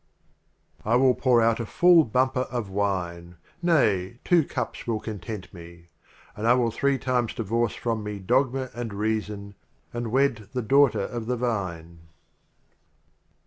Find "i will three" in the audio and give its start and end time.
6.47-6.97